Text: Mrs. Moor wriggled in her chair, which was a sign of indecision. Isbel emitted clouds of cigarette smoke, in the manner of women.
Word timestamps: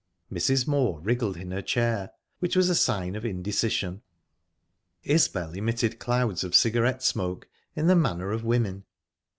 Mrs. 0.33 0.67
Moor 0.67 0.99
wriggled 1.01 1.37
in 1.37 1.51
her 1.51 1.61
chair, 1.61 2.09
which 2.39 2.55
was 2.55 2.71
a 2.71 2.73
sign 2.73 3.15
of 3.15 3.23
indecision. 3.23 4.01
Isbel 5.03 5.53
emitted 5.53 5.99
clouds 5.99 6.43
of 6.43 6.55
cigarette 6.55 7.03
smoke, 7.03 7.47
in 7.75 7.85
the 7.85 7.95
manner 7.95 8.31
of 8.31 8.43
women. 8.43 8.85